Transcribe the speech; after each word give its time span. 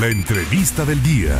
La 0.00 0.08
entrevista 0.08 0.86
del 0.86 1.02
día. 1.02 1.38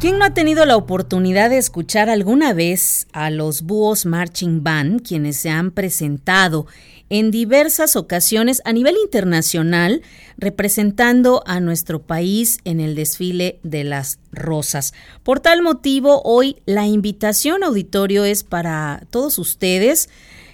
¿Quién 0.00 0.18
no 0.18 0.24
ha 0.24 0.34
tenido 0.34 0.66
la 0.66 0.76
oportunidad 0.76 1.48
de 1.48 1.58
escuchar 1.58 2.10
alguna 2.10 2.54
vez 2.54 3.06
a 3.12 3.30
los 3.30 3.62
Búhos 3.62 4.04
Marching 4.04 4.64
Band, 4.64 5.06
quienes 5.06 5.36
se 5.36 5.48
han 5.48 5.70
presentado 5.70 6.66
en 7.08 7.30
diversas 7.30 7.94
ocasiones 7.94 8.62
a 8.64 8.72
nivel 8.72 8.96
internacional, 9.00 10.02
representando 10.38 11.44
a 11.46 11.60
nuestro 11.60 12.02
país 12.02 12.58
en 12.64 12.80
el 12.80 12.96
desfile 12.96 13.60
de 13.62 13.84
las 13.84 14.18
rosas? 14.32 14.92
Por 15.22 15.38
tal 15.38 15.62
motivo, 15.62 16.20
hoy 16.24 16.56
la 16.66 16.88
invitación 16.88 17.62
auditorio 17.62 18.24
es 18.24 18.42
para 18.42 19.06
todos 19.10 19.38
ustedes. 19.38 20.08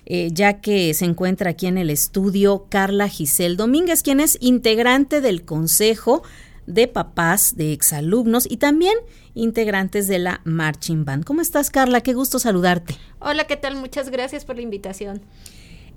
Eh, 0.05 0.31
ya 0.33 0.61
que 0.61 0.93
se 0.95 1.05
encuentra 1.05 1.51
aquí 1.51 1.67
en 1.67 1.79
el 1.79 1.89
estudio 1.89 2.67
Carla 2.69 3.09
Giselle 3.09 3.57
Domínguez, 3.57 4.03
quien 4.03 4.19
es 4.19 4.37
integrante 4.41 5.21
del 5.21 5.45
Consejo 5.45 6.23
de 6.67 6.89
Papás 6.89 7.57
de 7.57 7.73
Exalumnos 7.73 8.51
y 8.51 8.57
también 8.57 8.95
integrantes 9.35 10.09
de 10.09 10.19
la 10.19 10.41
Marching 10.45 11.05
Band. 11.05 11.25
¿Cómo 11.25 11.41
estás, 11.41 11.71
Carla? 11.71 12.01
Qué 12.01 12.15
gusto 12.15 12.39
saludarte. 12.39 12.97
Hola, 13.21 13.47
¿qué 13.47 13.57
tal? 13.57 13.77
Muchas 13.77 14.11
gracias 14.11 14.45
por 14.45 14.57
la 14.57 14.63
invitación. 14.63 15.23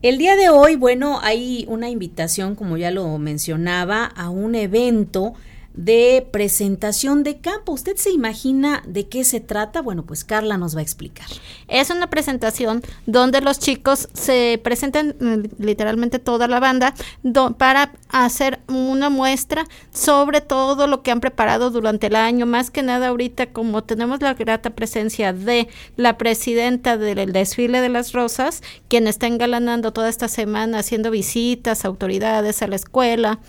El 0.02 0.18
día 0.18 0.36
de 0.36 0.50
hoy, 0.50 0.76
bueno, 0.76 1.20
hay 1.22 1.66
una 1.68 1.90
invitación, 1.90 2.56
como 2.56 2.78
ya 2.78 2.92
lo 2.92 3.18
mencionaba, 3.18 4.06
a 4.06 4.30
un 4.30 4.54
evento 4.54 5.34
de 5.76 6.26
presentación 6.32 7.24
de 7.24 7.38
campo. 7.38 7.74
¿Usted 7.74 7.98
se 7.98 8.12
imagina 8.12 8.82
de 8.88 9.08
qué 9.08 9.24
se 9.24 9.42
trata? 9.42 9.82
Bueno, 9.82 10.06
pues 10.06 10.24
Carla 10.24 10.58
nos 10.58 10.76
va 10.76 10.80
a 10.80 10.84
explicar. 10.84 11.28
Es 11.68 11.90
una 11.90 12.10
presentación 12.10 12.82
donde 13.06 13.42
los 13.42 13.60
chicos 13.60 14.08
se 14.14 14.60
presentan 14.64 15.16
mm, 15.20 15.62
literalmente 15.64 16.20
toda 16.20 16.48
la 16.48 16.60
banda 16.60 16.94
para 17.58 17.92
hacer 18.10 18.60
una 18.68 19.10
muestra 19.10 19.66
sobre 19.92 20.42
todo 20.42 20.88
lo 20.88 21.04
que 21.04 21.12
han 21.12 21.20
preparado 21.20 21.72
durante 21.72 22.08
el 22.08 22.16
año. 22.16 22.46
Más 22.46 22.72
que 22.72 22.82
nada 22.82 23.08
ahorita 23.08 23.48
como 23.48 23.84
tenemos 23.84 24.22
la 24.22 24.34
grata 24.34 24.70
presencia 24.70 25.34
de 25.34 25.68
la 25.98 26.18
presidenta 26.18 26.98
del 26.98 27.34
desfile 27.34 27.82
de 27.82 27.90
las 27.90 28.14
rosas, 28.14 28.64
quien 28.88 29.08
está 29.08 29.28
engalanando 29.28 29.92
toda 29.92 30.08
esta 30.08 30.30
semana 30.30 30.80
haciendo 30.80 31.12
visitas 31.12 31.84
a 31.84 31.90
autoridades 31.90 32.62
a 32.62 32.68
la 32.68 32.78
escuela, 32.78 33.40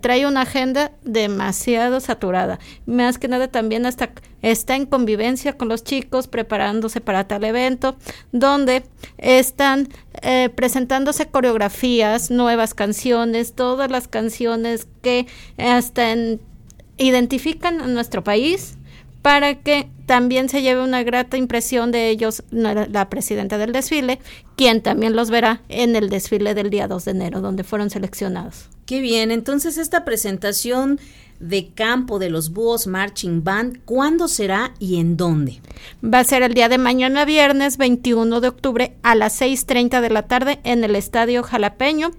trae 0.00 0.26
una 0.26 0.42
agenda 0.42 0.92
demasiado 1.02 1.73
saturada. 2.00 2.58
Más 2.86 3.18
que 3.18 3.28
nada 3.28 3.48
también 3.48 3.86
hasta 3.86 4.10
está 4.42 4.76
en 4.76 4.86
convivencia 4.86 5.56
con 5.56 5.68
los 5.68 5.84
chicos 5.84 6.28
preparándose 6.28 7.00
para 7.00 7.26
tal 7.26 7.44
evento, 7.44 7.96
donde 8.32 8.84
están 9.18 9.88
eh, 10.22 10.50
presentándose 10.54 11.26
coreografías, 11.26 12.30
nuevas 12.30 12.74
canciones, 12.74 13.54
todas 13.54 13.90
las 13.90 14.08
canciones 14.08 14.86
que 15.02 15.26
hasta 15.56 16.14
identifican 16.96 17.80
a 17.80 17.86
nuestro 17.86 18.22
país 18.22 18.76
para 19.22 19.54
que 19.54 19.88
también 20.06 20.48
se 20.48 20.62
lleve 20.62 20.82
una 20.82 21.02
grata 21.02 21.36
impresión 21.36 21.92
de 21.92 22.08
ellos 22.08 22.42
la 22.50 23.08
presidenta 23.10 23.58
del 23.58 23.72
desfile, 23.72 24.18
quien 24.56 24.82
también 24.82 25.16
los 25.16 25.30
verá 25.30 25.62
en 25.68 25.96
el 25.96 26.10
desfile 26.10 26.54
del 26.54 26.70
día 26.70 26.88
2 26.88 27.04
de 27.04 27.10
enero, 27.10 27.40
donde 27.40 27.64
fueron 27.64 27.90
seleccionados. 27.90 28.68
Qué 28.86 29.00
bien, 29.00 29.30
entonces 29.30 29.78
esta 29.78 30.04
presentación 30.04 31.00
de 31.40 31.68
campo 31.74 32.18
de 32.18 32.30
los 32.30 32.52
Búhos 32.52 32.86
Marching 32.86 33.42
Band, 33.44 33.80
¿cuándo 33.84 34.28
será 34.28 34.72
y 34.78 34.98
en 34.98 35.16
dónde? 35.16 35.60
Va 36.02 36.20
a 36.20 36.24
ser 36.24 36.42
el 36.42 36.54
día 36.54 36.68
de 36.68 36.78
mañana 36.78 37.24
viernes 37.24 37.76
21 37.76 38.40
de 38.40 38.48
octubre 38.48 38.94
a 39.02 39.14
las 39.14 39.40
6.30 39.40 40.00
de 40.00 40.10
la 40.10 40.22
tarde 40.22 40.60
en 40.64 40.84
el 40.84 40.96
Estadio 40.96 41.42
Jalapeño. 41.42 42.12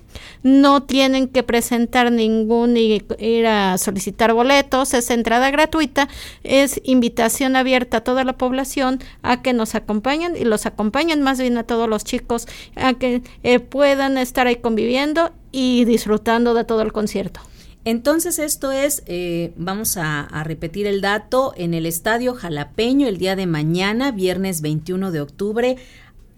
No 0.44 0.84
tienen 0.84 1.28
que 1.28 1.44
presentar 1.44 2.12
ningún 2.12 2.74
ni 2.74 3.02
ir 3.20 3.48
a 3.48 3.78
solicitar 3.78 4.34
boletos, 4.34 4.94
es 4.94 5.10
entrada 5.10 5.50
gratuita, 5.50 6.08
es 6.44 6.80
invitación 6.84 7.56
abierta 7.56 7.75
a 7.76 8.02
toda 8.02 8.24
la 8.24 8.38
población 8.38 9.00
a 9.22 9.42
que 9.42 9.54
nos 9.54 9.76
acompañen 9.76 10.36
y 10.36 10.46
los 10.46 10.66
acompañen 10.66 11.22
más 11.22 11.40
bien 11.40 11.58
a 11.58 11.64
todos 11.64 11.90
los 11.90 12.04
chicos 12.04 12.48
a 12.76 12.94
que 12.94 13.22
eh, 13.44 13.60
puedan 13.60 14.18
estar 14.18 14.48
ahí 14.48 14.58
conviviendo 14.58 15.32
y 15.52 15.86
disfrutando 15.86 16.54
de 16.54 16.64
todo 16.64 16.82
el 16.82 16.92
concierto. 16.92 17.42
Entonces 17.86 18.40
esto 18.40 18.72
es, 18.72 19.04
eh, 19.06 19.54
vamos 19.58 19.98
a, 19.98 20.28
repetir 20.44 20.88
el 20.88 21.02
dato, 21.02 21.54
en 21.56 21.76
el 21.76 21.86
Estadio 21.86 22.34
Jalapeño 22.34 23.08
el 23.08 23.20
día 23.20 23.36
de 23.36 23.46
mañana, 23.46 24.12
viernes 24.12 24.62
21 24.62 25.12
de 25.12 25.22
octubre, 25.22 25.78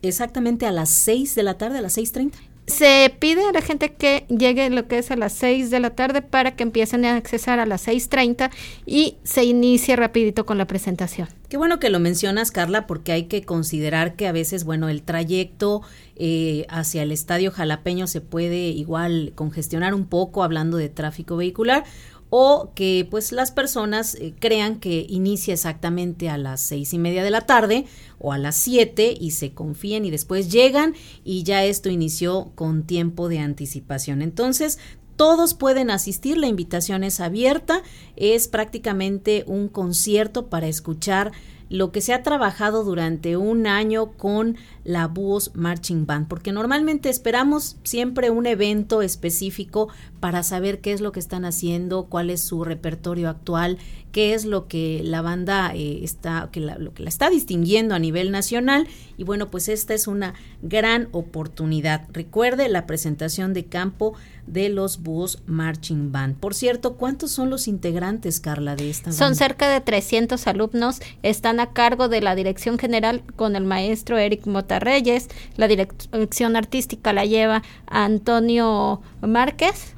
exactamente 0.02 0.66
a 0.66 0.72
las 0.72 0.90
6 0.90 1.36
de 1.36 1.44
la 1.44 1.58
tarde, 1.58 1.78
a 1.78 1.82
las 1.82 1.98
6.30 1.98 2.34
se 2.68 3.16
pide 3.18 3.46
a 3.46 3.54
la 3.54 3.62
gente 3.62 3.94
que 3.94 4.26
llegue 4.28 4.70
lo 4.70 4.88
que 4.90 4.98
es 4.98 5.10
a 5.10 5.16
las 5.16 5.32
6 5.34 5.72
de 5.72 5.80
la 5.80 5.92
tarde 5.92 6.22
para 6.22 6.58
que 6.58 6.64
empiecen 6.64 7.06
a 7.06 7.16
accesar 7.16 7.60
a 7.60 7.66
las 7.66 7.88
6.30 7.88 8.52
y 8.86 9.16
se 9.24 9.46
inicie 9.46 9.96
rapidito 9.96 10.46
con 10.46 10.58
la 10.58 10.68
presentación. 10.68 11.30
Qué 11.48 11.56
bueno 11.56 11.80
que 11.80 11.90
lo 11.90 12.02
mencionas, 12.02 12.52
Carla, 12.52 12.86
porque 12.86 13.14
hay 13.14 13.24
que 13.24 13.44
considerar 13.44 14.18
que 14.18 14.28
a 14.28 14.34
veces, 14.34 14.66
bueno, 14.66 14.90
el 14.90 15.02
trayecto 15.02 15.82
eh, 16.18 16.66
hacia 16.68 17.04
el 17.04 17.14
estadio 17.14 17.52
jalapeño 17.52 18.06
se 18.06 18.20
puede 18.20 18.68
igual 18.68 19.32
congestionar 19.34 19.94
un 19.94 20.06
poco 20.06 20.44
hablando 20.44 20.76
de 20.76 20.90
tráfico 20.90 21.38
vehicular 21.38 21.86
o 22.30 22.72
que 22.76 23.08
pues 23.10 23.32
las 23.32 23.52
personas 23.52 24.16
eh, 24.16 24.34
crean 24.40 24.80
que 24.80 25.06
inicia 25.10 25.54
exactamente 25.54 26.30
a 26.30 26.38
las 26.38 26.62
seis 26.62 26.94
y 26.94 27.00
media 27.00 27.24
de 27.24 27.32
la 27.32 27.42
tarde 27.42 27.86
o 28.20 28.34
a 28.34 28.38
las 28.38 28.56
siete 28.56 29.16
y 29.20 29.32
se 29.32 29.54
confían 29.54 30.06
y 30.06 30.12
después 30.12 30.52
llegan 30.52 30.94
y 31.24 31.44
ya 31.44 31.64
esto 31.64 31.90
inició 31.90 32.52
con 32.56 32.84
tiempo 32.84 33.30
de 33.30 33.40
anticipación. 33.40 34.22
Entonces, 34.22 34.80
todos 35.16 35.56
pueden 35.56 35.90
asistir, 35.90 36.38
la 36.38 36.48
invitación 36.48 37.04
es 37.04 37.20
abierta, 37.20 37.82
es 38.16 38.48
prácticamente 38.48 39.44
un 39.48 39.68
concierto 39.68 40.48
para 40.48 40.68
escuchar 40.68 41.32
lo 41.70 41.92
que 41.92 42.02
se 42.02 42.14
ha 42.14 42.24
trabajado 42.24 42.84
durante 42.84 43.38
un 43.38 43.68
año 43.68 44.14
con 44.14 44.58
la 44.84 45.08
Búhos 45.08 45.52
Marching 45.54 46.06
Band, 46.06 46.28
porque 46.28 46.52
normalmente 46.52 47.10
esperamos 47.10 47.78
siempre 47.84 48.30
un 48.30 48.46
evento 48.46 49.02
específico 49.02 49.90
para 50.20 50.44
saber 50.44 50.80
qué 50.80 50.94
es 50.94 51.02
lo 51.02 51.12
que 51.12 51.20
están 51.20 51.46
haciendo, 51.46 52.06
cuál 52.06 52.30
es 52.30 52.42
su 52.42 52.64
repertorio 52.64 53.30
actual, 53.30 53.78
qué 54.12 54.34
es 54.34 54.46
lo 54.46 54.68
que 54.68 55.02
la 55.04 55.22
banda 55.22 55.72
eh, 55.76 56.00
está, 56.04 56.50
que 56.52 56.60
lo 56.60 56.94
que 56.94 57.04
la 57.04 57.10
está 57.10 57.30
distinguiendo 57.30 57.94
a 57.94 58.00
nivel 58.00 58.32
nacional. 58.32 58.88
Y 59.18 59.24
bueno, 59.24 59.52
pues 59.52 59.68
esta 59.70 59.94
es 59.94 60.08
una 60.08 60.34
gran 60.62 61.10
oportunidad. 61.12 62.08
Recuerde 62.14 62.70
la 62.70 62.88
presentación 62.88 63.54
de 63.54 63.66
campo 63.66 64.16
de 64.48 64.70
los 64.70 65.04
Búhos 65.04 65.44
Marching 65.46 66.12
Band. 66.12 66.38
Por 66.38 66.56
cierto, 66.56 66.96
¿cuántos 66.96 67.32
son 67.32 67.50
los 67.50 67.68
integrantes, 67.68 68.40
Carla, 68.40 68.76
de 68.76 68.90
esta 68.90 69.12
banda? 69.12 69.18
Son 69.18 69.36
cerca 69.36 69.70
de 69.70 69.82
300 69.82 70.48
alumnos, 70.48 71.02
están 71.22 71.57
a 71.60 71.74
cargo 71.74 72.08
de 72.08 72.22
la 72.22 72.36
dirección 72.36 72.78
general 72.78 73.24
con 73.36 73.56
el 73.56 73.64
maestro 73.66 74.18
Eric 74.18 74.46
Mota 74.48 74.80
Reyes, 74.80 75.28
la 75.56 75.68
dirección 75.68 76.56
artística 76.56 77.14
la 77.14 77.26
lleva 77.26 77.64
Antonio 77.88 79.02
Márquez 79.22 79.96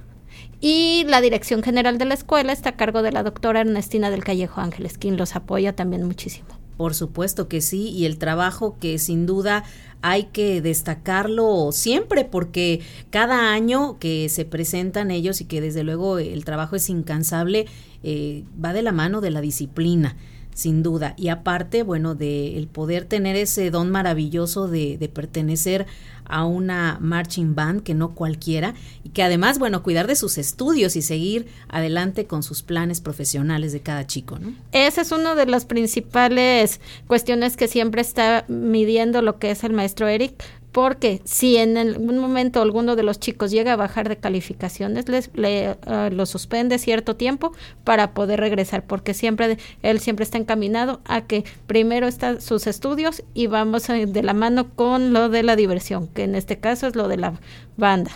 y 0.62 1.06
la 1.08 1.22
dirección 1.22 1.64
general 1.64 1.98
de 1.98 2.06
la 2.06 2.14
escuela 2.14 2.52
está 2.52 2.70
a 2.70 2.76
cargo 2.76 3.02
de 3.02 3.12
la 3.12 3.24
doctora 3.24 3.62
Ernestina 3.62 4.10
del 4.10 4.24
Callejo 4.24 4.60
Ángeles, 4.60 4.98
quien 4.98 5.18
los 5.18 5.36
apoya 5.36 5.76
también 5.76 6.06
muchísimo. 6.06 6.48
Por 6.76 6.96
supuesto 6.96 7.48
que 7.48 7.62
sí, 7.62 7.90
y 7.90 8.06
el 8.06 8.18
trabajo 8.18 8.78
que 8.80 9.00
sin 9.00 9.26
duda 9.26 9.64
hay 10.02 10.26
que 10.26 10.62
destacarlo 10.62 11.72
siempre 11.74 12.24
porque 12.24 12.82
cada 13.10 13.52
año 13.52 14.00
que 14.00 14.30
se 14.30 14.46
presentan 14.46 15.12
ellos 15.12 15.42
y 15.42 15.46
que 15.46 15.60
desde 15.60 15.84
luego 15.84 16.20
el 16.20 16.46
trabajo 16.46 16.78
es 16.78 16.90
incansable, 16.90 17.66
eh, 18.04 18.46
va 18.64 18.72
de 18.72 18.82
la 18.82 18.94
mano 18.94 19.20
de 19.20 19.32
la 19.32 19.42
disciplina 19.42 20.16
sin 20.60 20.84
duda. 20.84 21.14
Y 21.18 21.30
aparte, 21.30 21.84
bueno, 21.84 22.16
de 22.16 22.58
el 22.58 22.68
poder 22.68 23.06
tener 23.06 23.36
ese 23.36 23.72
don 23.72 23.90
maravilloso 23.90 24.68
de, 24.68 24.98
de, 24.98 25.08
pertenecer 25.08 25.88
a 26.26 26.46
una 26.46 26.98
marching 27.02 27.56
band 27.56 27.82
que 27.82 27.96
no 27.96 28.14
cualquiera 28.14 28.76
y 29.04 29.10
que 29.10 29.24
además, 29.24 29.58
bueno, 29.58 29.82
cuidar 29.82 30.06
de 30.06 30.16
sus 30.16 30.38
estudios 30.38 30.96
y 30.96 31.02
seguir 31.02 31.48
adelante 31.70 32.28
con 32.28 32.44
sus 32.44 32.62
planes 32.62 33.02
profesionales 33.02 33.72
de 33.72 33.80
cada 33.80 34.06
chico, 34.06 34.38
¿no? 34.38 34.54
Esa 34.72 35.02
es 35.02 35.12
una 35.12 35.34
de 35.34 35.46
las 35.46 35.66
principales 35.66 36.82
cuestiones 37.08 37.58
que 37.58 37.68
siempre 37.68 38.02
está 38.02 38.46
midiendo 38.48 39.22
lo 39.22 39.40
que 39.40 39.52
es 39.52 39.64
el 39.64 39.74
maestro 39.74 40.08
Eric 40.08 40.44
porque 40.72 41.22
si 41.26 41.58
en 41.58 41.78
algún 41.78 42.20
momento 42.20 42.62
alguno 42.62 42.96
de 42.96 43.04
los 43.04 43.20
chicos 43.20 43.52
llega 43.52 43.74
a 43.74 43.76
bajar 43.76 44.08
de 44.08 44.18
calificaciones, 44.18 45.10
les 45.10 45.30
le, 45.34 45.78
uh, 45.88 46.14
lo 46.14 46.26
suspende 46.26 46.78
cierto 46.78 47.16
tiempo 47.16 47.54
para 47.84 48.14
poder 48.14 48.40
regresar, 48.40 48.86
porque 48.86 49.14
siempre 49.14 49.58
él 49.82 50.00
siempre 50.00 50.24
está 50.24 50.38
encaminado 50.38 51.02
a 51.06 51.22
que 51.22 51.44
primero 51.68 52.08
están 52.08 52.42
sus 52.42 52.68
estudios 52.68 53.24
y 53.34 53.48
vamos 53.48 53.88
de 53.88 54.24
la 54.24 54.34
mano 54.34 54.70
con 54.76 55.14
lo 55.14 55.30
de 55.30 55.44
la 55.44 55.56
diversión, 55.56 56.08
que 56.08 56.24
en 56.24 56.36
este 56.36 56.60
caso 56.60 56.88
es 56.88 56.96
lo 56.96 57.08
de 57.08 57.18
la 57.18 57.40
banda. 57.78 58.12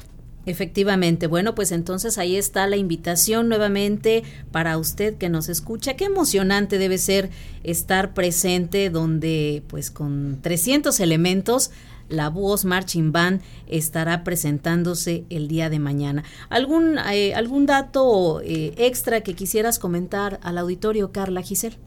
Efectivamente, 0.46 1.28
bueno, 1.28 1.56
pues 1.56 1.72
entonces 1.72 2.18
ahí 2.18 2.36
está 2.36 2.68
la 2.68 2.76
invitación 2.76 3.48
nuevamente 3.48 4.24
para 4.52 4.78
usted 4.78 5.16
que 5.16 5.30
nos 5.30 5.48
escucha. 5.48 5.94
Qué 5.94 6.04
emocionante 6.04 6.78
debe 6.78 6.98
ser 6.98 7.30
estar 7.64 8.14
presente 8.14 8.90
donde 8.90 9.64
pues 9.68 9.90
con 9.90 10.40
300 10.42 11.00
elementos 11.00 11.72
la 12.10 12.30
Voz 12.30 12.66
Marching 12.66 13.12
Band 13.12 13.42
estará 13.68 14.24
presentándose 14.24 15.26
el 15.30 15.48
día 15.48 15.70
de 15.70 15.80
mañana. 15.80 16.24
¿Algún, 16.50 16.98
eh, 17.12 17.34
algún 17.34 17.66
dato 17.66 18.42
eh, 18.42 18.74
extra 18.78 19.22
que 19.22 19.34
quisieras 19.34 19.80
comentar 19.80 20.40
al 20.44 20.58
auditorio, 20.58 21.12
Carla 21.12 21.42
Giselle? 21.42 21.78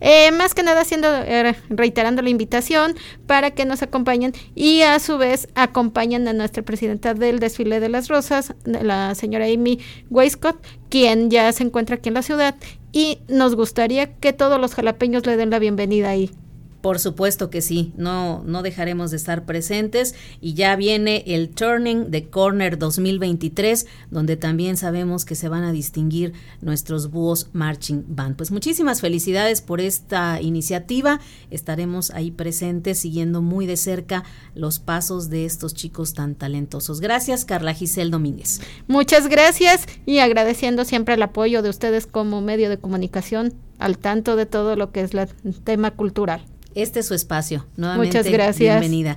Eh, 0.00 0.30
más 0.32 0.54
que 0.54 0.62
nada 0.62 0.80
haciendo, 0.80 1.08
eh, 1.08 1.54
reiterando 1.68 2.22
la 2.22 2.30
invitación 2.30 2.94
para 3.26 3.50
que 3.50 3.64
nos 3.64 3.82
acompañen 3.82 4.32
y 4.54 4.82
a 4.82 4.98
su 4.98 5.18
vez 5.18 5.48
acompañen 5.54 6.26
a 6.28 6.32
nuestra 6.32 6.62
presidenta 6.62 7.14
del 7.14 7.38
desfile 7.38 7.80
de 7.80 7.88
las 7.88 8.08
rosas, 8.08 8.54
la 8.64 9.14
señora 9.14 9.46
Amy 9.46 9.80
Weiscott, 10.10 10.56
quien 10.88 11.30
ya 11.30 11.52
se 11.52 11.64
encuentra 11.64 11.96
aquí 11.96 12.08
en 12.08 12.14
la 12.14 12.22
ciudad 12.22 12.54
y 12.92 13.20
nos 13.28 13.54
gustaría 13.54 14.14
que 14.14 14.32
todos 14.32 14.60
los 14.60 14.74
jalapeños 14.74 15.26
le 15.26 15.36
den 15.36 15.50
la 15.50 15.58
bienvenida 15.58 16.10
ahí. 16.10 16.30
Por 16.80 17.00
supuesto 17.00 17.50
que 17.50 17.60
sí, 17.60 17.92
no, 17.96 18.44
no 18.44 18.62
dejaremos 18.62 19.10
de 19.10 19.16
estar 19.16 19.44
presentes 19.44 20.14
y 20.40 20.54
ya 20.54 20.76
viene 20.76 21.24
el 21.26 21.50
Turning 21.50 22.10
de 22.12 22.28
Corner 22.28 22.78
2023, 22.78 23.86
donde 24.10 24.36
también 24.36 24.76
sabemos 24.76 25.24
que 25.24 25.34
se 25.34 25.48
van 25.48 25.64
a 25.64 25.72
distinguir 25.72 26.34
nuestros 26.60 27.10
búhos 27.10 27.48
Marching 27.52 28.04
Band. 28.06 28.36
Pues 28.36 28.52
muchísimas 28.52 29.00
felicidades 29.00 29.60
por 29.60 29.80
esta 29.80 30.40
iniciativa, 30.40 31.20
estaremos 31.50 32.12
ahí 32.12 32.30
presentes 32.30 33.00
siguiendo 33.00 33.42
muy 33.42 33.66
de 33.66 33.76
cerca 33.76 34.22
los 34.54 34.78
pasos 34.78 35.30
de 35.30 35.46
estos 35.46 35.74
chicos 35.74 36.14
tan 36.14 36.36
talentosos. 36.36 37.00
Gracias, 37.00 37.44
Carla 37.44 37.74
Giselle 37.74 38.10
Domínguez. 38.10 38.60
Muchas 38.86 39.26
gracias 39.26 39.86
y 40.06 40.18
agradeciendo 40.18 40.84
siempre 40.84 41.14
el 41.14 41.22
apoyo 41.22 41.62
de 41.62 41.70
ustedes 41.70 42.06
como 42.06 42.40
medio 42.40 42.70
de 42.70 42.78
comunicación 42.78 43.54
al 43.78 43.98
tanto 43.98 44.36
de 44.36 44.46
todo 44.46 44.76
lo 44.76 44.92
que 44.92 45.00
es 45.00 45.12
el 45.14 45.60
tema 45.62 45.92
cultural. 45.92 46.44
Este 46.82 47.00
es 47.00 47.06
su 47.06 47.14
espacio. 47.14 47.66
Nuevamente, 47.76 48.18
Muchas 48.18 48.32
gracias. 48.32 48.80
bienvenida. 48.80 49.16